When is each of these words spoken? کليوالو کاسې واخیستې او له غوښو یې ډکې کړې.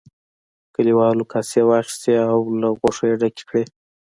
کليوالو 0.73 1.23
کاسې 1.31 1.61
واخیستې 1.69 2.13
او 2.29 2.39
له 2.61 2.67
غوښو 2.79 3.03
یې 3.09 3.15
ډکې 3.21 3.43
کړې. 3.49 3.63